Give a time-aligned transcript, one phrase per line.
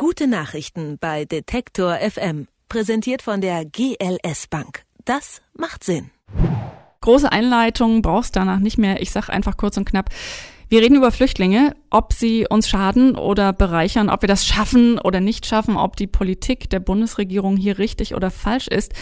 [0.00, 2.48] Gute Nachrichten bei Detektor FM.
[2.70, 4.84] Präsentiert von der GLS Bank.
[5.04, 6.10] Das macht Sinn.
[7.02, 9.02] Große Einleitung brauchst danach nicht mehr.
[9.02, 10.08] Ich sag einfach kurz und knapp.
[10.70, 15.18] Wir reden über Flüchtlinge, ob sie uns schaden oder bereichern, ob wir das schaffen oder
[15.18, 18.92] nicht schaffen, ob die Politik der Bundesregierung hier richtig oder falsch ist.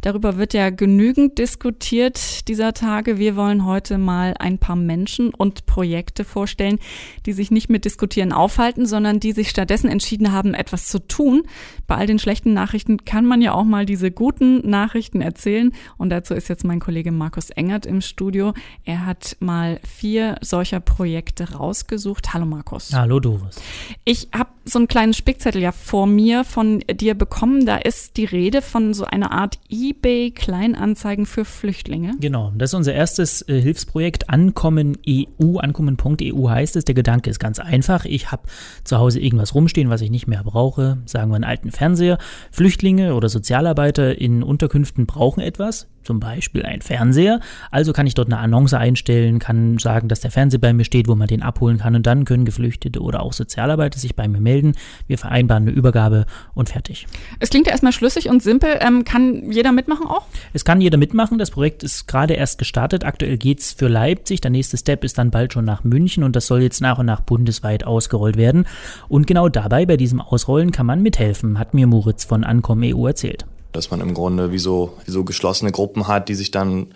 [0.00, 3.18] Darüber wird ja genügend diskutiert dieser Tage.
[3.18, 6.78] Wir wollen heute mal ein paar Menschen und Projekte vorstellen,
[7.26, 11.42] die sich nicht mit Diskutieren aufhalten, sondern die sich stattdessen entschieden haben, etwas zu tun.
[11.86, 15.72] Bei all den schlechten Nachrichten kann man ja auch mal diese guten Nachrichten erzählen.
[15.98, 18.54] Und dazu ist jetzt mein Kollege Markus Engert im Studio.
[18.86, 22.32] Er hat mal vier solcher Projekte Projekte rausgesucht.
[22.32, 22.92] Hallo Markus.
[22.94, 23.56] Hallo Doris.
[24.04, 27.66] Ich habe so einen kleinen Spickzettel ja vor mir von dir bekommen.
[27.66, 32.14] Da ist die Rede von so einer Art eBay Kleinanzeigen für Flüchtlinge.
[32.20, 35.58] Genau, das ist unser erstes äh, Hilfsprojekt Ankommen EU.
[35.58, 36.84] Ankommen.eu heißt es.
[36.84, 38.04] Der Gedanke ist ganz einfach.
[38.04, 38.42] Ich habe
[38.84, 40.98] zu Hause irgendwas rumstehen, was ich nicht mehr brauche.
[41.04, 42.18] Sagen wir einen alten Fernseher.
[42.52, 47.38] Flüchtlinge oder Sozialarbeiter in Unterkünften brauchen etwas zum Beispiel ein Fernseher.
[47.70, 51.06] Also kann ich dort eine Annonce einstellen, kann sagen, dass der Fernseher bei mir steht,
[51.06, 54.40] wo man den abholen kann und dann können Geflüchtete oder auch Sozialarbeiter sich bei mir
[54.40, 54.72] melden.
[55.06, 57.06] Wir vereinbaren eine Übergabe und fertig.
[57.40, 58.78] Es klingt ja erstmal schlüssig und simpel.
[58.80, 60.24] Ähm, kann jeder mitmachen auch?
[60.54, 61.36] Es kann jeder mitmachen.
[61.36, 63.04] Das Projekt ist gerade erst gestartet.
[63.04, 64.40] Aktuell geht es für Leipzig.
[64.40, 67.04] Der nächste Step ist dann bald schon nach München und das soll jetzt nach und
[67.04, 68.66] nach bundesweit ausgerollt werden.
[69.10, 73.06] Und genau dabei, bei diesem Ausrollen, kann man mithelfen, hat mir Moritz von Ankommen EU
[73.06, 76.88] erzählt dass man im Grunde wie so, wie so geschlossene Gruppen hat, die sich dann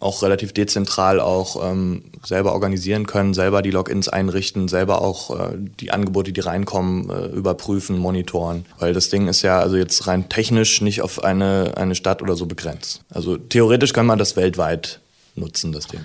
[0.00, 5.56] auch relativ dezentral auch ähm, selber organisieren können, selber die Logins einrichten, selber auch äh,
[5.56, 8.64] die Angebote, die reinkommen, äh, überprüfen, monitoren.
[8.78, 12.36] Weil das Ding ist ja also jetzt rein technisch nicht auf eine, eine Stadt oder
[12.36, 13.02] so begrenzt.
[13.10, 15.00] Also theoretisch kann man das weltweit
[15.34, 16.00] nutzen, das Ding.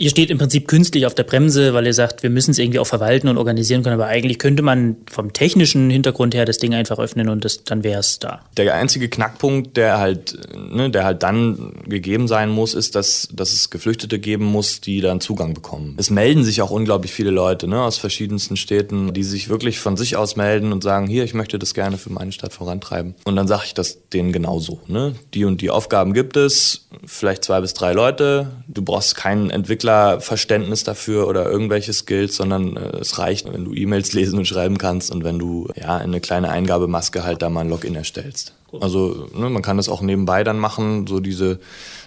[0.00, 2.78] Ihr steht im Prinzip künstlich auf der Bremse, weil ihr sagt, wir müssen es irgendwie
[2.78, 3.94] auch verwalten und organisieren können.
[3.94, 7.82] Aber eigentlich könnte man vom technischen Hintergrund her das Ding einfach öffnen und das, dann
[7.82, 8.40] wäre es da.
[8.56, 13.52] Der einzige Knackpunkt, der halt, ne, der halt dann gegeben sein muss, ist, dass, dass
[13.52, 15.96] es Geflüchtete geben muss, die dann Zugang bekommen.
[15.98, 19.96] Es melden sich auch unglaublich viele Leute ne, aus verschiedensten Städten, die sich wirklich von
[19.96, 23.16] sich aus melden und sagen, hier, ich möchte das gerne für meine Stadt vorantreiben.
[23.24, 24.80] Und dann sage ich das denen genauso.
[24.86, 25.16] Ne?
[25.34, 28.52] Die und die Aufgaben gibt es, vielleicht zwei bis drei Leute.
[28.68, 33.74] Du brauchst keinen Entwickler Entwicklerverständnis dafür oder irgendwelche Skills, sondern äh, es reicht, wenn du
[33.74, 37.62] E-Mails lesen und schreiben kannst und wenn du ja eine kleine Eingabemaske halt da mal
[37.62, 38.54] ein Login erstellst.
[38.80, 41.58] Also ne, man kann das auch nebenbei dann machen, so diese,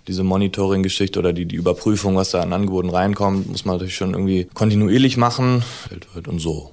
[0.08, 4.13] diese Monitoring-Geschichte oder die, die Überprüfung, was da an Angeboten reinkommt, muss man natürlich schon
[4.13, 5.63] irgendwie kontinuierlich machen
[6.28, 6.72] und so.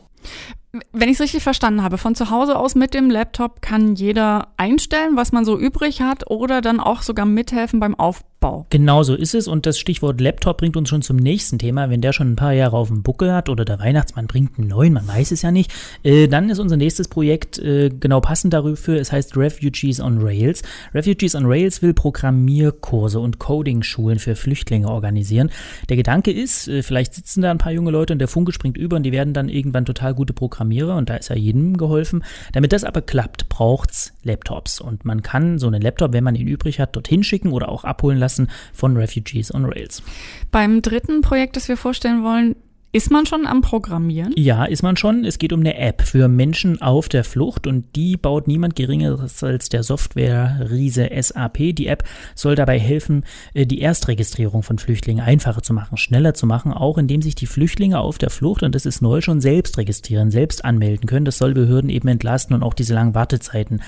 [0.92, 4.48] Wenn ich es richtig verstanden habe, von zu Hause aus mit dem Laptop kann jeder
[4.58, 8.66] einstellen, was man so übrig hat oder dann auch sogar mithelfen beim Aufbau Aufbau.
[8.70, 11.90] Genau so ist es und das Stichwort Laptop bringt uns schon zum nächsten Thema.
[11.90, 14.68] Wenn der schon ein paar Jahre auf dem Buckel hat oder der Weihnachtsmann bringt einen
[14.68, 15.72] neuen, man weiß es ja nicht,
[16.04, 19.00] äh, dann ist unser nächstes Projekt äh, genau passend dafür.
[19.00, 20.62] Es heißt Refugees on Rails.
[20.94, 25.50] Refugees on Rails will Programmierkurse und Coding-Schulen für Flüchtlinge organisieren.
[25.88, 28.76] Der Gedanke ist, äh, vielleicht sitzen da ein paar junge Leute und der Funke springt
[28.76, 32.22] über und die werden dann irgendwann total gute Programmierer und da ist ja jedem geholfen.
[32.52, 36.36] Damit das aber klappt, braucht es Laptops und man kann so einen Laptop, wenn man
[36.36, 40.02] ihn übrig hat, dorthin schicken oder auch abholen lassen lassen von Refugees on Rails.
[40.50, 42.56] Beim dritten Projekt, das wir vorstellen wollen,
[42.90, 44.32] ist man schon am Programmieren?
[44.34, 45.26] Ja, ist man schon.
[45.26, 49.44] Es geht um eine App für Menschen auf der Flucht und die baut niemand Geringeres
[49.44, 51.74] als der Software-Riese SAP.
[51.74, 56.46] Die App soll dabei helfen, äh, die Erstregistrierung von Flüchtlingen einfacher zu machen, schneller zu
[56.46, 59.76] machen, auch indem sich die Flüchtlinge auf der Flucht, und das ist neu, schon selbst
[59.76, 61.26] registrieren, selbst anmelden können.
[61.26, 63.82] Das soll Behörden eben entlasten und auch diese langen Wartezeiten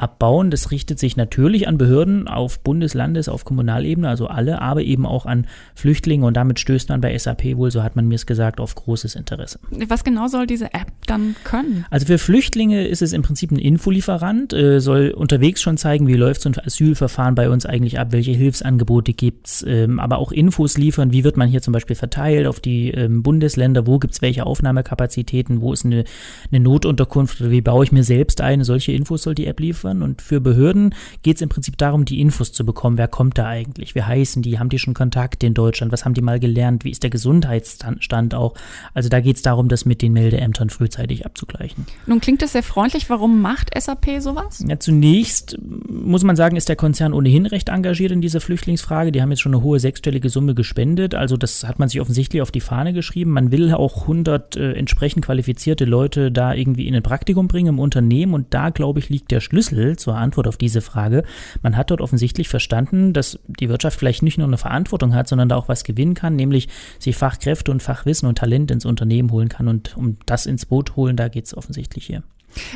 [0.00, 0.50] abbauen.
[0.50, 5.06] Das richtet sich natürlich an Behörden auf Bundes-, Landes-, auf Kommunalebene, also alle, aber eben
[5.06, 8.26] auch an Flüchtlinge und damit stößt man bei SAP wohl, so hat man mir es
[8.26, 9.60] gesagt, auf großes Interesse.
[9.70, 11.84] Was genau soll diese App dann können?
[11.90, 16.14] Also für Flüchtlinge ist es im Prinzip ein Infolieferant, äh, soll unterwegs schon zeigen, wie
[16.14, 20.78] läuft so ein Asylverfahren bei uns eigentlich ab, welche Hilfsangebote gibt's, ähm, aber auch Infos
[20.78, 24.46] liefern, wie wird man hier zum Beispiel verteilt auf die ähm, Bundesländer, wo gibt's welche
[24.46, 26.04] Aufnahmekapazitäten, wo ist eine,
[26.50, 29.89] eine Notunterkunft oder wie baue ich mir selbst eine, solche Infos soll die App liefern
[29.90, 30.02] liefern.
[30.02, 32.98] Und für Behörden geht es im Prinzip darum, die Infos zu bekommen.
[32.98, 33.94] Wer kommt da eigentlich?
[33.94, 34.58] Wie heißen die?
[34.58, 35.92] Haben die schon Kontakte in Deutschland?
[35.92, 36.84] Was haben die mal gelernt?
[36.84, 38.54] Wie ist der Gesundheitsstand auch?
[38.94, 41.86] Also da geht es darum, das mit den Meldeämtern frühzeitig abzugleichen.
[42.06, 43.10] Nun klingt das sehr freundlich.
[43.10, 44.64] Warum macht SAP sowas?
[44.66, 45.58] Ja, zunächst
[45.88, 49.12] muss man sagen, ist der Konzern ohnehin recht engagiert in dieser Flüchtlingsfrage.
[49.12, 51.14] Die haben jetzt schon eine hohe sechsstellige Summe gespendet.
[51.14, 53.32] Also das hat man sich offensichtlich auf die Fahne geschrieben.
[53.32, 57.78] Man will auch 100 äh, entsprechend qualifizierte Leute da irgendwie in ein Praktikum bringen im
[57.78, 58.34] Unternehmen.
[58.34, 61.24] Und da, glaube ich, liegt der Schlüssel Schlüssel zur Antwort auf diese Frage.
[61.62, 65.48] Man hat dort offensichtlich verstanden, dass die Wirtschaft vielleicht nicht nur eine Verantwortung hat, sondern
[65.48, 66.68] da auch was gewinnen kann, nämlich
[66.98, 69.68] sich Fachkräfte und Fachwissen und Talent ins Unternehmen holen kann.
[69.68, 72.22] Und um das ins Boot holen, da geht es offensichtlich hier.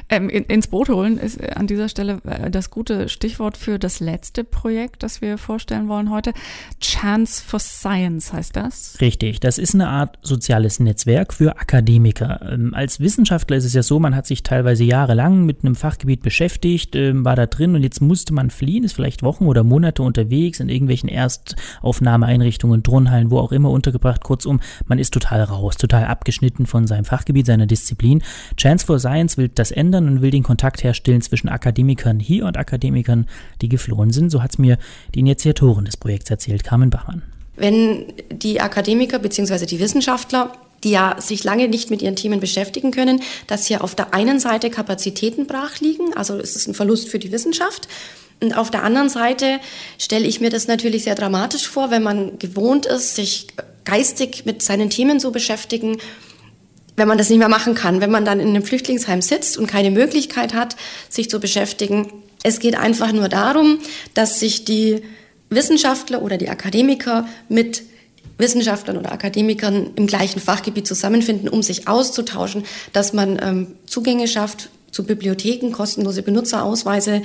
[0.08, 3.78] Ähm, in, ins Boot holen ist äh, an dieser Stelle äh, das gute Stichwort für
[3.78, 6.32] das letzte Projekt, das wir vorstellen wollen heute.
[6.80, 8.96] Chance for Science heißt das.
[9.00, 12.40] Richtig, das ist eine Art soziales Netzwerk für Akademiker.
[12.52, 16.22] Ähm, als Wissenschaftler ist es ja so, man hat sich teilweise jahrelang mit einem Fachgebiet
[16.22, 20.02] beschäftigt, ähm, war da drin und jetzt musste man fliehen, ist vielleicht Wochen oder Monate
[20.02, 24.22] unterwegs in irgendwelchen Erstaufnahmeeinrichtungen, Turnhallen, wo auch immer untergebracht.
[24.22, 28.22] Kurzum, man ist total raus, total abgeschnitten von seinem Fachgebiet, seiner Disziplin.
[28.56, 32.56] Chance for Science will das ändern und will den Kontakt herstellen zwischen Akademikern hier und
[32.56, 33.26] Akademikern,
[33.62, 34.30] die geflohen sind.
[34.30, 34.78] So hat es mir
[35.14, 37.22] die Initiatorin des Projekts erzählt, Carmen Bachmann.
[37.56, 39.66] Wenn die Akademiker bzw.
[39.66, 40.52] die Wissenschaftler
[40.84, 44.38] die ja sich lange nicht mit ihren Themen beschäftigen können, dass hier auf der einen
[44.38, 47.88] Seite Kapazitäten brach liegen, also es ist ein Verlust für die Wissenschaft.
[48.42, 49.60] Und auf der anderen Seite
[49.98, 53.46] stelle ich mir das natürlich sehr dramatisch vor, wenn man gewohnt ist, sich
[53.84, 55.98] geistig mit seinen Themen zu beschäftigen
[56.96, 59.66] wenn man das nicht mehr machen kann, wenn man dann in einem Flüchtlingsheim sitzt und
[59.66, 60.76] keine Möglichkeit hat,
[61.08, 62.12] sich zu beschäftigen.
[62.42, 63.78] Es geht einfach nur darum,
[64.14, 65.02] dass sich die
[65.50, 67.82] Wissenschaftler oder die Akademiker mit
[68.38, 74.70] Wissenschaftlern oder Akademikern im gleichen Fachgebiet zusammenfinden, um sich auszutauschen, dass man ähm, Zugänge schafft
[74.94, 77.22] zu Bibliotheken, kostenlose Benutzerausweise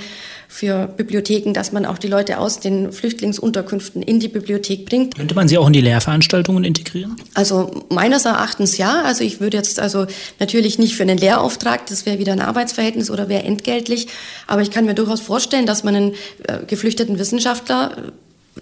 [0.48, 5.14] für Bibliotheken, dass man auch die Leute aus den Flüchtlingsunterkünften in die Bibliothek bringt.
[5.14, 7.14] Könnte man sie auch in die Lehrveranstaltungen integrieren?
[7.34, 9.02] Also meines Erachtens ja.
[9.02, 10.06] Also ich würde jetzt also
[10.40, 14.08] natürlich nicht für einen Lehrauftrag, das wäre wieder ein Arbeitsverhältnis oder wäre entgeltlich,
[14.48, 16.14] aber ich kann mir durchaus vorstellen, dass man einen
[16.48, 18.12] äh, geflüchteten Wissenschaftler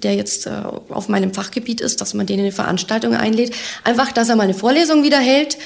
[0.02, 0.50] der jetzt äh,
[0.90, 3.52] auf meinem Fachgebiet ist, dass man den in eine Veranstaltung einlädt.
[3.82, 5.58] Einfach, dass er mal eine Vorlesung wieder hält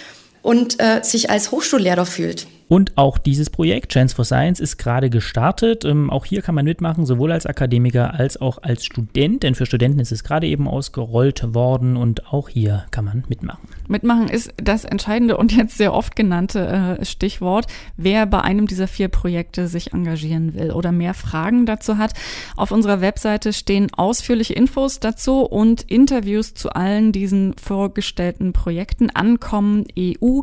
[0.43, 2.47] und äh, sich als Hochschullehrer fühlt.
[2.73, 5.85] Und auch dieses Projekt Chance for Science ist gerade gestartet.
[5.85, 9.67] Ähm, auch hier kann man mitmachen, sowohl als Akademiker als auch als Student, denn für
[9.67, 13.69] Studenten ist es gerade eben ausgerollt worden und auch hier kann man mitmachen.
[13.89, 17.67] Mitmachen ist das entscheidende und jetzt sehr oft genannte äh, Stichwort.
[17.99, 22.15] Wer bei einem dieser vier Projekte sich engagieren will oder mehr Fragen dazu hat,
[22.57, 29.11] auf unserer Webseite stehen ausführliche Infos dazu und Interviews zu allen diesen vorgestellten Projekten.
[29.11, 30.41] Ankommen EU,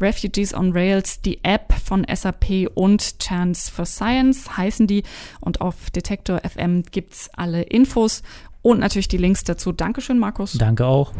[0.00, 5.02] Refugees on Rails, die App von SAP und Chance for Science heißen die.
[5.40, 8.22] Und auf Detektor FM gibt es alle Infos
[8.62, 9.72] und natürlich die Links dazu.
[9.72, 10.52] Dankeschön, Markus.
[10.52, 11.12] Danke auch.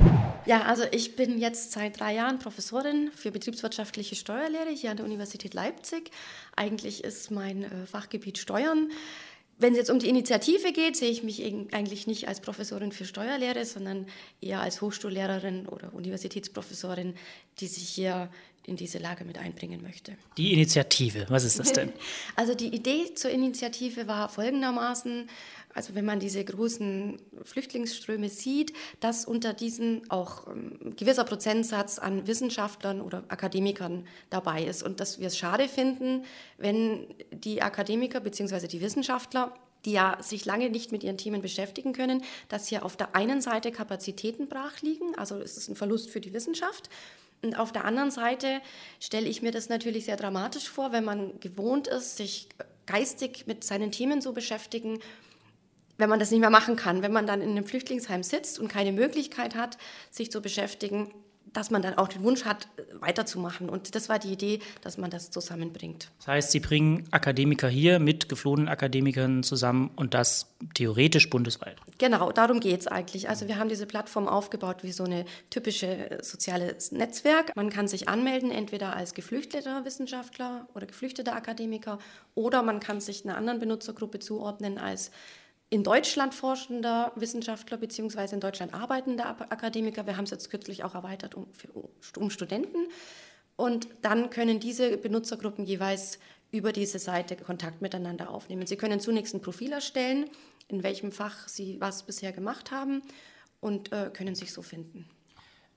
[0.44, 5.06] Ja, also ich bin jetzt seit drei Jahren Professorin für betriebswirtschaftliche Steuerlehre hier an der
[5.06, 6.10] Universität Leipzig.
[6.56, 8.90] Eigentlich ist mein äh, Fachgebiet Steuern.
[9.60, 11.42] Wenn es jetzt um die Initiative geht, sehe ich mich
[11.72, 14.06] eigentlich nicht als Professorin für Steuerlehre, sondern
[14.40, 17.14] eher als Hochschullehrerin oder Universitätsprofessorin,
[17.58, 18.28] die sich hier
[18.66, 20.12] in diese Lage mit einbringen möchte.
[20.36, 21.92] Die Initiative, was ist das denn?
[22.36, 25.28] Also die Idee zur Initiative war folgendermaßen,
[25.74, 31.98] also wenn man diese großen Flüchtlingsströme sieht, dass unter diesen auch ein ähm, gewisser Prozentsatz
[31.98, 36.24] an Wissenschaftlern oder Akademikern dabei ist und dass wir es schade finden,
[36.58, 38.66] wenn die Akademiker bzw.
[38.66, 42.96] die Wissenschaftler die ja sich lange nicht mit ihren Themen beschäftigen können, dass hier auf
[42.96, 46.90] der einen Seite Kapazitäten brach liegen, also es ist ein Verlust für die Wissenschaft
[47.42, 48.60] und auf der anderen Seite
[49.00, 52.48] stelle ich mir das natürlich sehr dramatisch vor, wenn man gewohnt ist, sich
[52.86, 54.98] geistig mit seinen Themen zu beschäftigen,
[55.98, 58.68] wenn man das nicht mehr machen kann, wenn man dann in einem Flüchtlingsheim sitzt und
[58.68, 59.78] keine Möglichkeit hat,
[60.10, 61.12] sich zu beschäftigen,
[61.52, 62.68] dass man dann auch den Wunsch hat,
[63.00, 63.68] weiterzumachen.
[63.68, 66.10] Und das war die Idee, dass man das zusammenbringt.
[66.18, 71.76] Das heißt, Sie bringen Akademiker hier mit geflohenen Akademikern zusammen und das theoretisch bundesweit.
[71.98, 73.28] Genau, darum geht es eigentlich.
[73.28, 77.54] Also wir haben diese Plattform aufgebaut wie so eine typische soziales Netzwerk.
[77.56, 81.98] Man kann sich anmelden, entweder als geflüchteter Wissenschaftler oder geflüchteter Akademiker
[82.34, 85.10] oder man kann sich einer anderen Benutzergruppe zuordnen als
[85.70, 88.34] in Deutschland forschender Wissenschaftler bzw.
[88.34, 90.06] in Deutschland arbeitender Akademiker.
[90.06, 91.68] Wir haben es jetzt kürzlich auch erweitert um, für,
[92.18, 92.88] um Studenten.
[93.56, 96.18] Und dann können diese Benutzergruppen jeweils
[96.50, 98.66] über diese Seite Kontakt miteinander aufnehmen.
[98.66, 100.30] Sie können zunächst ein Profil erstellen,
[100.68, 103.02] in welchem Fach Sie was bisher gemacht haben
[103.60, 105.06] und äh, können sich so finden.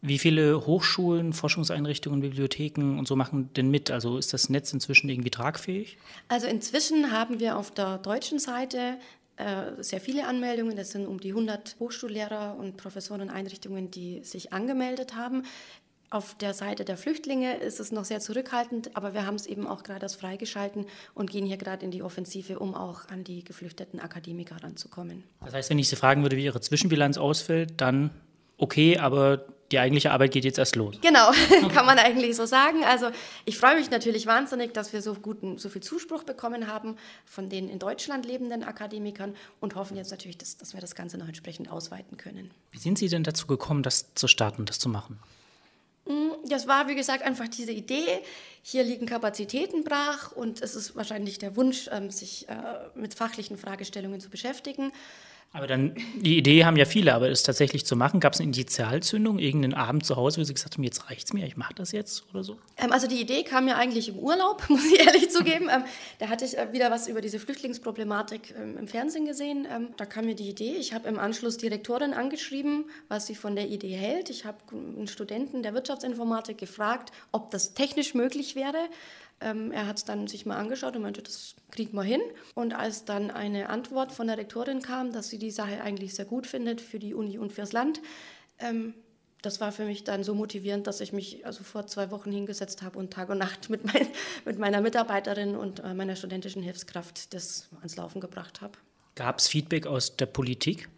[0.03, 3.91] Wie viele Hochschulen, Forschungseinrichtungen, Bibliotheken und so machen denn mit?
[3.91, 5.97] Also ist das Netz inzwischen irgendwie tragfähig?
[6.27, 8.97] Also inzwischen haben wir auf der deutschen Seite
[9.41, 10.75] äh, sehr viele Anmeldungen.
[10.75, 15.43] Das sind um die 100 Hochschullehrer und Professoreneinrichtungen, die sich angemeldet haben.
[16.11, 19.65] Auf der Seite der Flüchtlinge ist es noch sehr zurückhaltend, aber wir haben es eben
[19.65, 23.45] auch gerade als freigeschalten und gehen hier gerade in die Offensive, um auch an die
[23.45, 25.23] geflüchteten Akademiker ranzukommen.
[25.39, 28.11] Das heißt, wenn ich Sie fragen würde, wie Ihre Zwischenbilanz ausfällt, dann
[28.61, 30.95] okay, aber die eigentliche Arbeit geht jetzt erst los.
[31.01, 31.31] Genau,
[31.73, 32.83] kann man eigentlich so sagen.
[32.83, 33.09] Also
[33.45, 37.49] ich freue mich natürlich wahnsinnig, dass wir so, guten, so viel Zuspruch bekommen haben von
[37.49, 41.27] den in Deutschland lebenden Akademikern und hoffen jetzt natürlich, dass, dass wir das Ganze noch
[41.27, 42.51] entsprechend ausweiten können.
[42.71, 45.19] Wie sind Sie denn dazu gekommen, das zu starten, das zu machen?
[46.05, 48.19] Mm, das war, wie gesagt, einfach diese Idee.
[48.61, 52.55] Hier liegen Kapazitäten brach und es ist wahrscheinlich der Wunsch, ähm, sich äh,
[52.95, 54.91] mit fachlichen Fragestellungen zu beschäftigen.
[55.53, 58.47] Aber dann, die Idee haben ja viele, aber es tatsächlich zu machen, gab es eine
[58.47, 61.91] Initialzündung, irgendeinen Abend zu Hause, wo sie gesagt haben, jetzt reicht's mir, ich mache das
[61.91, 62.57] jetzt oder so?
[62.77, 65.67] Ähm, also die Idee kam ja eigentlich im Urlaub, muss ich ehrlich zugeben.
[65.69, 65.83] Ähm,
[66.19, 69.67] da hatte ich äh, wieder was über diese Flüchtlingsproblematik ähm, im Fernsehen gesehen.
[69.69, 70.75] Ähm, da kam mir die Idee.
[70.79, 74.29] Ich habe im Anschluss die Rektorin angeschrieben, was sie von der Idee hält.
[74.29, 78.77] Ich habe einen Studenten der Wirtschaftsinformatik gefragt, ob das technisch möglich wäre.
[79.41, 82.21] Ähm, er hat es dann sich mal angeschaut und meinte, das kriegt man hin.
[82.53, 86.25] Und als dann eine Antwort von der Rektorin kam, dass sie die Sache eigentlich sehr
[86.25, 88.01] gut findet für die Uni und fürs Land,
[88.59, 88.93] ähm,
[89.41, 92.83] das war für mich dann so motivierend, dass ich mich also vor zwei Wochen hingesetzt
[92.83, 94.07] habe und Tag und Nacht mit, mein,
[94.45, 98.77] mit meiner Mitarbeiterin und äh, meiner studentischen Hilfskraft das ans Laufen gebracht habe.
[99.15, 100.89] Gab es Feedback aus der Politik?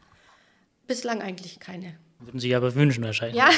[0.87, 1.97] Bislang eigentlich keine.
[2.25, 3.37] Würden Sie aber wünschen wahrscheinlich.
[3.37, 3.49] Ja,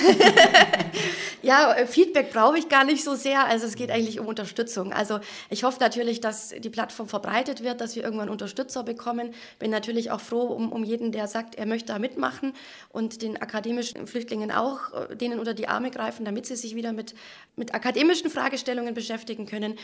[1.41, 3.45] ja äh, Feedback brauche ich gar nicht so sehr.
[3.45, 4.91] Also es geht eigentlich um Unterstützung.
[4.91, 5.19] Also
[5.49, 9.33] ich hoffe natürlich, dass die Plattform verbreitet wird, dass wir irgendwann Unterstützer bekommen.
[9.59, 12.53] Bin natürlich auch froh um, um jeden, der sagt, er möchte da mitmachen
[12.89, 16.91] und den akademischen Flüchtlingen auch, äh, denen unter die Arme greifen, damit sie sich wieder
[16.91, 17.13] mit,
[17.55, 19.75] mit akademischen Fragestellungen beschäftigen können.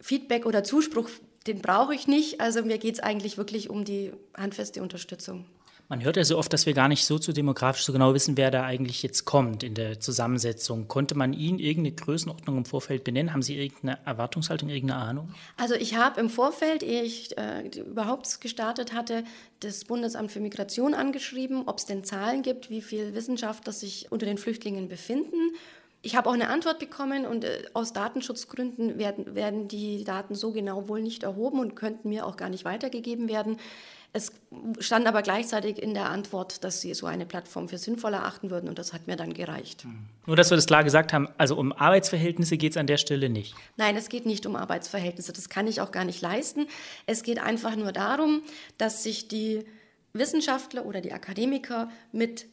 [0.00, 1.08] Feedback oder Zuspruch,
[1.46, 2.40] den brauche ich nicht.
[2.40, 5.46] Also mir geht es eigentlich wirklich um die handfeste Unterstützung.
[5.88, 8.50] Man hört ja so oft, dass wir gar nicht so demografisch so genau wissen, wer
[8.50, 10.88] da eigentlich jetzt kommt in der Zusammensetzung.
[10.88, 13.32] Konnte man Ihnen irgendeine Größenordnung im Vorfeld benennen?
[13.32, 15.34] Haben Sie irgendeine Erwartungshaltung, irgendeine Ahnung?
[15.56, 19.22] Also ich habe im Vorfeld, ehe ich äh, überhaupt gestartet hatte,
[19.60, 24.26] das Bundesamt für Migration angeschrieben, ob es denn Zahlen gibt, wie viele Wissenschaftler sich unter
[24.26, 25.52] den Flüchtlingen befinden.
[26.02, 30.50] Ich habe auch eine Antwort bekommen und äh, aus Datenschutzgründen werden, werden die Daten so
[30.50, 33.58] genau wohl nicht erhoben und könnten mir auch gar nicht weitergegeben werden.
[34.16, 34.32] Es
[34.78, 38.66] stand aber gleichzeitig in der Antwort, dass sie so eine Plattform für sinnvoll erachten würden
[38.66, 39.82] und das hat mir dann gereicht.
[39.82, 40.06] Hm.
[40.24, 43.28] Nur, dass wir das klar gesagt haben, also um Arbeitsverhältnisse geht es an der Stelle
[43.28, 43.54] nicht.
[43.76, 46.66] Nein, es geht nicht um Arbeitsverhältnisse, das kann ich auch gar nicht leisten.
[47.04, 48.40] Es geht einfach nur darum,
[48.78, 49.66] dass sich die
[50.14, 52.46] Wissenschaftler oder die Akademiker mit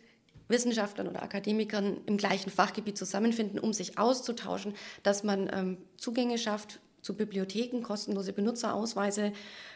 [0.50, 6.82] Wissenschaftlern oder Akademikern im gleichen Fachgebiet zusammenfinden, um sich auszutauschen, dass man ähm, Zugänge schafft
[7.04, 9.34] zu Bibliotheken, kostenlose Benutzerausweise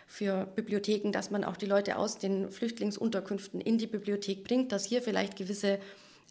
[0.07, 4.85] für Bibliotheken, dass man auch die Leute aus den Flüchtlingsunterkünften in die Bibliothek bringt, dass
[4.85, 5.79] hier vielleicht gewisse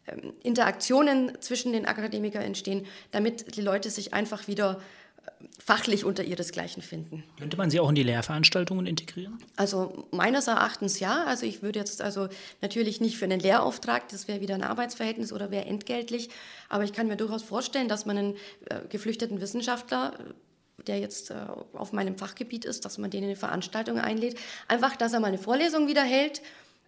[0.06, 4.80] ähm, Interaktionen zwischen den Akademikern entstehen, damit die Leute sich einfach wieder
[5.26, 5.30] äh,
[5.62, 7.24] fachlich unter ihresgleichen finden.
[7.38, 9.38] Könnte man sie auch in die Lehrveranstaltungen integrieren?
[9.56, 11.24] Also meines Erachtens ja.
[11.24, 12.28] Also ich würde jetzt also
[12.62, 16.30] natürlich nicht für einen Lehrauftrag, das wäre wieder ein Arbeitsverhältnis oder wäre entgeltlich,
[16.70, 18.34] aber ich kann mir durchaus vorstellen, dass man einen
[18.70, 20.14] äh, geflüchteten Wissenschaftler
[20.86, 21.34] der jetzt äh,
[21.72, 24.38] auf meinem Fachgebiet ist, dass man den in eine Veranstaltung einlädt.
[24.68, 26.42] Einfach, dass er mal eine Vorlesung wieder hält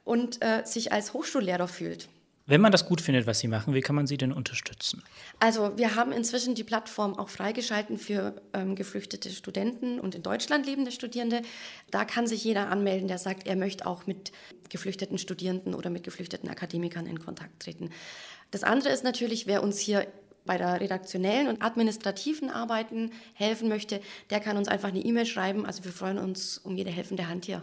[0.04, 2.08] und äh, sich als Hochschullehrer fühlt.
[2.48, 5.02] Wenn man das gut findet, was Sie machen, wie kann man Sie denn unterstützen?
[5.38, 10.64] Also wir haben inzwischen die Plattform auch freigeschalten für ähm, geflüchtete Studenten und in Deutschland
[10.64, 11.42] lebende Studierende.
[11.90, 14.32] Da kann sich jeder anmelden, der sagt, er möchte auch mit
[14.70, 17.90] geflüchteten Studierenden oder mit geflüchteten Akademikern in Kontakt treten.
[18.50, 20.06] Das andere ist natürlich, wer uns hier
[20.48, 24.00] bei der redaktionellen und administrativen Arbeiten helfen möchte,
[24.30, 25.64] der kann uns einfach eine E-Mail schreiben.
[25.64, 27.62] Also wir freuen uns um jede helfende Hand hier.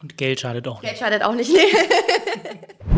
[0.00, 0.90] Und Geld schadet auch nicht.
[0.90, 1.50] Geld schadet auch nicht.
[1.50, 2.92] Nee.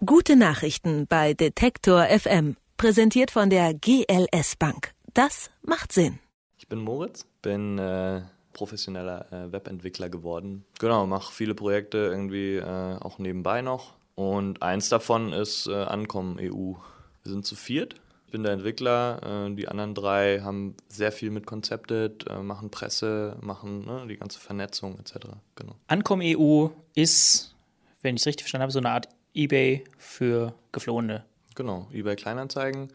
[0.04, 2.56] Gute Nachrichten bei Detektor FM.
[2.76, 4.92] Präsentiert von der GLS Bank.
[5.14, 6.18] Das macht Sinn.
[6.58, 10.64] Ich bin Moritz, bin äh, professioneller äh, Webentwickler geworden.
[10.80, 13.94] Genau, mache viele Projekte irgendwie äh, auch nebenbei noch.
[14.16, 16.74] Und eins davon ist äh, Ankommen EU.
[17.22, 17.94] Wir sind zu viert
[18.30, 22.70] ich bin der Entwickler, äh, die anderen drei haben sehr viel mit Konzeptet, äh, machen
[22.70, 25.30] Presse, machen ne, die ganze Vernetzung etc.
[25.56, 25.74] Genau.
[25.88, 27.56] Ankommen EU ist,
[28.02, 31.24] wenn ich es richtig verstanden habe, so eine Art eBay für Geflohene.
[31.56, 32.92] Genau, eBay Kleinanzeigen.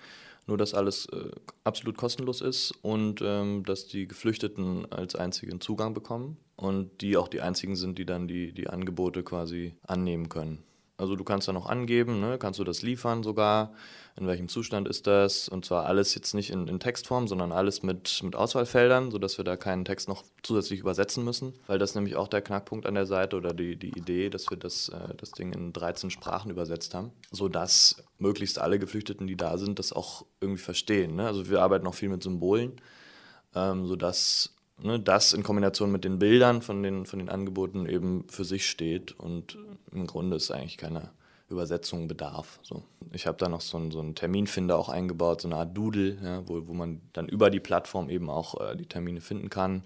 [0.48, 1.32] Nur, dass alles äh,
[1.66, 7.28] absolut kostenlos ist und ähm, dass die Geflüchteten als einzigen Zugang bekommen und die auch
[7.28, 10.64] die einzigen sind, die dann die, die Angebote quasi annehmen können.
[10.98, 12.38] Also du kannst da noch angeben, ne?
[12.38, 13.74] kannst du das liefern sogar,
[14.16, 17.84] in welchem Zustand ist das und zwar alles jetzt nicht in, in Textform, sondern alles
[17.84, 22.16] mit, mit Auswahlfeldern, sodass wir da keinen Text noch zusätzlich übersetzen müssen, weil das nämlich
[22.16, 25.32] auch der Knackpunkt an der Seite oder die, die Idee, dass wir das, äh, das
[25.32, 30.26] Ding in 13 Sprachen übersetzt haben, sodass möglichst alle Geflüchteten, die da sind, das auch
[30.40, 31.18] irgendwie verstehen.
[31.18, 31.28] Ne?
[31.28, 32.80] Also wir arbeiten noch viel mit Symbolen,
[33.54, 38.26] ähm, sodass ne, das in Kombination mit den Bildern von den, von den Angeboten eben
[38.30, 39.58] für sich steht und
[39.92, 41.10] im Grunde ist eigentlich keine
[41.50, 42.60] Übersetzung bedarf.
[42.64, 42.84] So.
[43.12, 46.18] Ich habe da noch so einen, so einen Terminfinder auch eingebaut, so eine Art Doodle,
[46.22, 49.84] ja, wo, wo man dann über die Plattform eben auch äh, die Termine finden kann.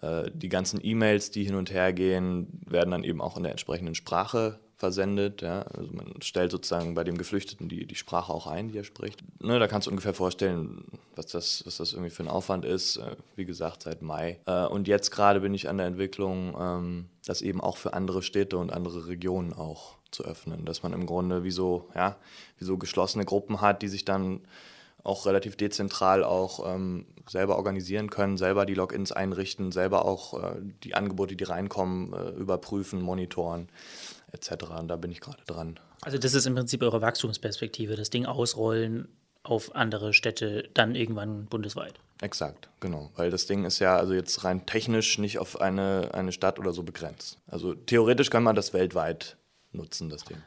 [0.00, 3.52] Äh, die ganzen E-Mails, die hin und her gehen, werden dann eben auch in der
[3.52, 5.42] entsprechenden Sprache versendet.
[5.42, 5.62] Ja?
[5.62, 9.22] Also man stellt sozusagen bei dem Geflüchteten die, die Sprache auch ein, die er spricht.
[9.42, 10.84] Ne, da kannst du ungefähr vorstellen,
[11.16, 12.96] was das, was das irgendwie für ein Aufwand ist.
[12.96, 14.38] Äh, wie gesagt, seit Mai.
[14.46, 18.22] Äh, und jetzt gerade bin ich an der Entwicklung, ähm, das eben auch für andere
[18.22, 20.64] Städte und andere Regionen auch zu öffnen.
[20.64, 22.16] Dass man im Grunde wie so, ja,
[22.58, 24.40] wie so geschlossene Gruppen hat, die sich dann
[25.04, 30.56] auch relativ dezentral auch ähm, selber organisieren können, selber die Logins einrichten, selber auch äh,
[30.82, 33.68] die Angebote, die reinkommen, äh, überprüfen, monitoren
[34.32, 34.64] etc.
[34.78, 35.78] Und da bin ich gerade dran.
[36.02, 39.08] Also das ist im Prinzip eure Wachstumsperspektive, das Ding ausrollen
[39.42, 41.94] auf andere Städte, dann irgendwann bundesweit.
[42.20, 43.10] Exakt, genau.
[43.16, 46.72] Weil das Ding ist ja also jetzt rein technisch nicht auf eine, eine Stadt oder
[46.72, 47.38] so begrenzt.
[47.46, 49.36] Also theoretisch kann man das weltweit
[49.72, 50.38] nutzen, das Ding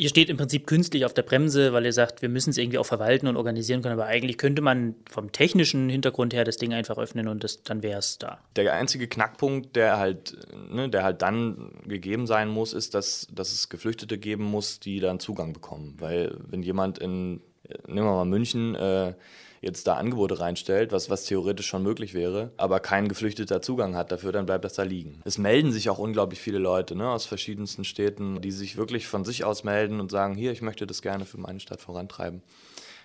[0.00, 2.78] ihr steht im Prinzip künstlich auf der Bremse, weil ihr sagt, wir müssen es irgendwie
[2.78, 3.92] auch verwalten und organisieren können.
[3.92, 7.82] Aber eigentlich könnte man vom technischen Hintergrund her das Ding einfach öffnen und das, dann
[7.82, 8.40] wäre es da.
[8.56, 10.38] Der einzige Knackpunkt, der halt,
[10.70, 15.00] ne, der halt dann gegeben sein muss, ist, dass, dass es Geflüchtete geben muss, die
[15.00, 15.96] dann Zugang bekommen.
[15.98, 17.42] Weil wenn jemand in,
[17.86, 19.14] nehmen wir mal München, äh,
[19.60, 24.10] jetzt da Angebote reinstellt, was, was theoretisch schon möglich wäre, aber kein geflüchteter Zugang hat
[24.10, 25.20] dafür, dann bleibt das da liegen.
[25.24, 29.24] Es melden sich auch unglaublich viele Leute ne, aus verschiedensten Städten, die sich wirklich von
[29.24, 32.42] sich aus melden und sagen, hier, ich möchte das gerne für meine Stadt vorantreiben.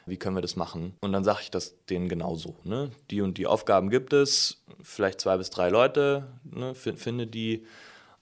[0.05, 0.93] Wie können wir das machen?
[1.01, 2.55] Und dann sage ich das denen genauso.
[2.63, 2.91] Ne?
[3.09, 7.65] Die und die Aufgaben gibt es, vielleicht zwei bis drei Leute, ne, finde die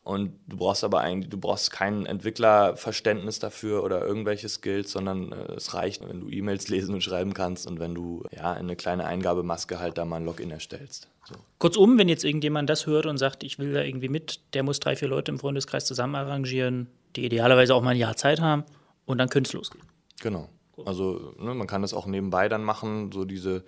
[0.04, 5.54] und du brauchst aber eigentlich, du brauchst kein Entwicklerverständnis dafür oder irgendwelche Skills, sondern äh,
[5.54, 9.06] es reicht, wenn du E-Mails lesen und schreiben kannst und wenn du ja eine kleine
[9.06, 11.08] Eingabemaske halt da mal ein Login erstellst.
[11.24, 11.36] So.
[11.58, 14.82] Kurzum, wenn jetzt irgendjemand das hört und sagt, ich will da irgendwie mit, der muss
[14.82, 18.66] drei, vier Leute im Freundeskreis zusammen arrangieren, die idealerweise auch mal ein Jahr Zeit haben
[19.06, 19.86] und dann könnte es losgehen.
[20.22, 20.50] Genau.
[20.86, 23.64] Also ne, man kann das auch nebenbei dann machen, so diese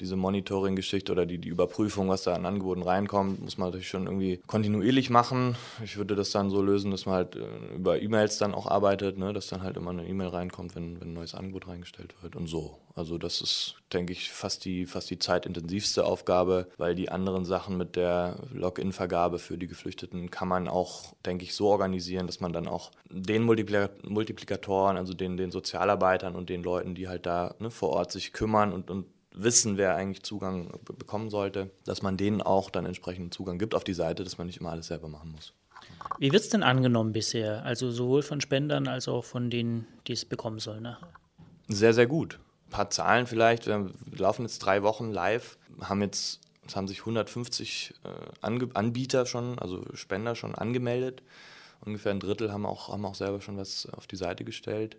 [0.00, 4.06] diese Monitoring-Geschichte oder die, die Überprüfung, was da an Angeboten reinkommt, muss man natürlich schon
[4.06, 5.56] irgendwie kontinuierlich machen.
[5.84, 9.18] Ich würde das dann so lösen, dass man halt äh, über E-Mails dann auch arbeitet,
[9.18, 9.32] ne?
[9.32, 12.46] dass dann halt immer eine E-Mail reinkommt, wenn, wenn ein neues Angebot reingestellt wird und
[12.46, 12.78] so.
[12.96, 17.76] Also das ist, denke ich, fast die, fast die zeitintensivste Aufgabe, weil die anderen Sachen
[17.76, 22.52] mit der Login-Vergabe für die Geflüchteten kann man auch, denke ich, so organisieren, dass man
[22.52, 27.70] dann auch den Multiplikatoren, also den, den Sozialarbeitern und den Leuten, die halt da ne,
[27.70, 32.40] vor Ort sich kümmern und, und wissen, wer eigentlich Zugang bekommen sollte, dass man denen
[32.40, 35.32] auch dann entsprechenden Zugang gibt auf die Seite, dass man nicht immer alles selber machen
[35.32, 35.52] muss.
[36.18, 37.64] Wie wird es denn angenommen bisher?
[37.64, 41.08] Also sowohl von Spendern als auch von denen, die es bekommen sollen nachher?
[41.68, 42.38] Sehr, sehr gut.
[42.68, 43.66] Ein paar Zahlen vielleicht.
[43.66, 49.58] Wir laufen jetzt drei Wochen live, haben jetzt, es haben sich 150 äh, Anbieter schon,
[49.58, 51.22] also Spender schon angemeldet.
[51.84, 54.96] Ungefähr ein Drittel haben auch, haben auch selber schon was auf die Seite gestellt.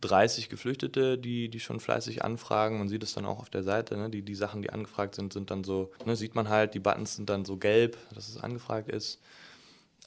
[0.00, 2.78] 30 Geflüchtete, die, die schon fleißig anfragen.
[2.78, 3.96] Man sieht es dann auch auf der Seite.
[3.96, 4.10] Ne?
[4.10, 7.16] Die, die Sachen, die angefragt sind, sind dann so, ne, sieht man halt, die Buttons
[7.16, 9.20] sind dann so gelb, dass es angefragt ist.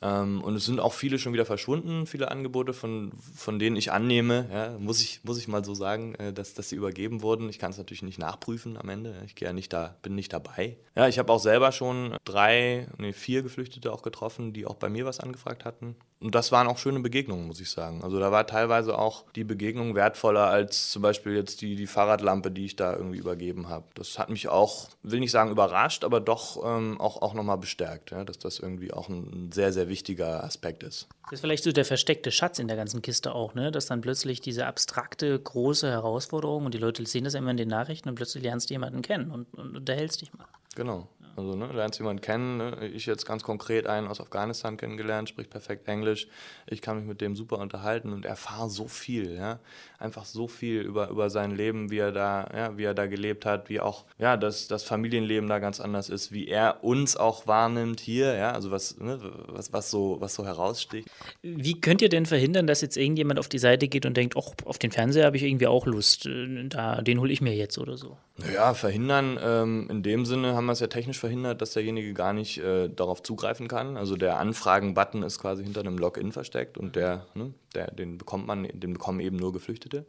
[0.03, 3.93] Ähm, und es sind auch viele schon wieder verschwunden, viele Angebote, von, von denen ich
[3.93, 7.47] annehme, ja, muss, ich, muss ich mal so sagen, äh, dass, dass sie übergeben wurden.
[7.47, 9.15] Ich kann es natürlich nicht nachprüfen am Ende.
[9.25, 10.77] Ich ja nicht da, bin nicht dabei.
[10.95, 14.89] Ja, ich habe auch selber schon drei, nee, vier Geflüchtete auch getroffen, die auch bei
[14.89, 15.95] mir was angefragt hatten.
[16.23, 18.01] Und das waren auch schöne Begegnungen, muss ich sagen.
[18.01, 22.49] Also da war teilweise auch die Begegnung wertvoller als zum Beispiel jetzt die, die Fahrradlampe,
[22.49, 23.83] die ich da irgendwie übergeben habe.
[23.95, 28.11] Das hat mich auch, will nicht sagen überrascht, aber doch ähm, auch, auch nochmal bestärkt,
[28.11, 31.09] ja, dass das irgendwie auch ein sehr, sehr wichtiger Aspekt ist.
[31.23, 33.71] Das ist vielleicht so der versteckte Schatz in der ganzen Kiste auch, ne?
[33.73, 37.67] dass dann plötzlich diese abstrakte, große Herausforderung und die Leute sehen das immer in den
[37.67, 40.45] Nachrichten und plötzlich lernst du jemanden kennen und, und unterhältst dich mal.
[40.75, 41.09] Genau.
[41.35, 42.57] Also ne, lernst jemanden kennen.
[42.57, 42.89] Ne?
[42.93, 46.27] Ich jetzt ganz konkret einen aus Afghanistan kennengelernt, spricht perfekt Englisch.
[46.67, 49.59] Ich kann mich mit dem super unterhalten und erfahre so viel, ja,
[49.97, 53.45] einfach so viel über, über sein Leben, wie er da, ja, wie er da gelebt
[53.45, 57.47] hat, wie auch ja das, das Familienleben da ganz anders ist, wie er uns auch
[57.47, 61.09] wahrnimmt hier, ja, also was, ne, was, was so was so heraussticht.
[61.41, 64.53] Wie könnt ihr denn verhindern, dass jetzt irgendjemand auf die Seite geht und denkt, oh,
[64.65, 67.79] auf den Fernseher habe ich irgendwie auch Lust, äh, da den hole ich mir jetzt
[67.79, 68.17] oder so?
[68.51, 72.33] Ja, verhindern ähm, in dem Sinne haben wir es ja technisch verhindert, dass derjenige gar
[72.33, 73.95] nicht äh, darauf zugreifen kann.
[73.95, 78.47] Also der Anfragen-Button ist quasi hinter einem Login versteckt und der, ne, der, den bekommt
[78.47, 80.05] man, den bekommen eben nur Geflüchtete.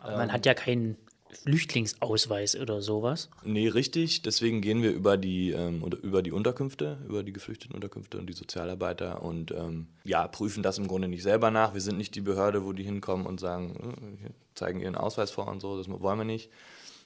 [0.00, 0.96] Aber man ähm, hat ja keinen
[1.34, 3.28] Flüchtlingsausweis oder sowas.
[3.44, 4.22] Nee, richtig.
[4.22, 9.22] Deswegen gehen wir über die, ähm, über die Unterkünfte, über die Geflüchtetenunterkünfte und die Sozialarbeiter
[9.22, 11.74] und ähm, ja, prüfen das im Grunde nicht selber nach.
[11.74, 15.48] Wir sind nicht die Behörde, wo die hinkommen und sagen, äh, zeigen ihren Ausweis vor
[15.48, 16.48] und so, das wollen wir nicht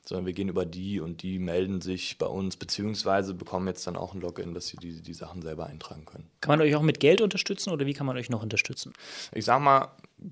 [0.09, 3.95] sondern wir gehen über die und die melden sich bei uns, beziehungsweise bekommen jetzt dann
[3.95, 6.25] auch ein Login, dass sie die, die Sachen selber eintragen können.
[6.41, 8.95] Kann man euch auch mit Geld unterstützen oder wie kann man euch noch unterstützen?
[9.35, 9.89] Ich sag mal,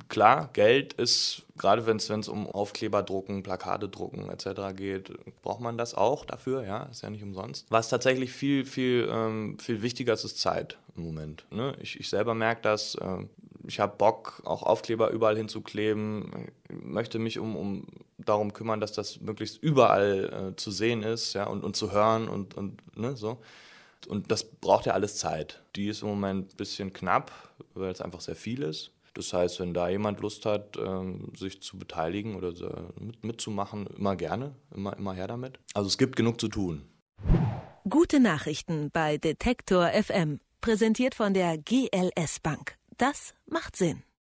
[0.08, 4.74] klar, Geld ist, gerade wenn es um Aufkleber drucken, Plakate drucken etc.
[4.74, 5.12] geht,
[5.42, 7.66] braucht man das auch dafür, ja, ist ja nicht umsonst.
[7.68, 11.44] Was tatsächlich viel, viel, ähm, viel wichtiger ist, ist Zeit im Moment.
[11.50, 11.76] Ne?
[11.82, 13.26] Ich, ich selber merke das, äh,
[13.66, 17.86] ich habe Bock, auch Aufkleber überall hinzukleben, möchte mich um, um
[18.28, 22.28] darum kümmern, dass das möglichst überall äh, zu sehen ist, ja, und, und zu hören
[22.28, 23.38] und, und ne, so.
[24.08, 25.62] Und das braucht ja alles Zeit.
[25.74, 27.32] Die ist im Moment ein bisschen knapp,
[27.74, 28.92] weil es einfach sehr viel ist.
[29.14, 32.52] Das heißt, wenn da jemand Lust hat, ähm, sich zu beteiligen oder
[33.00, 35.58] mit, mitzumachen, immer gerne, immer, immer her damit.
[35.72, 36.82] Also es gibt genug zu tun.
[37.88, 42.76] Gute Nachrichten bei Detektor FM, präsentiert von der GLS Bank.
[42.98, 44.02] Das macht Sinn.